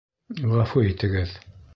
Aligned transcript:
Ғәфү 0.53 0.83
итегеҙ... 0.93 1.35